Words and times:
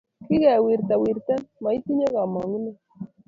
Kige 0.25 0.51
wirta 0.65 0.95
wirten, 1.01 1.41
ma 1.61 1.69
itinye 1.77 2.05
kamang’uno 2.13 2.71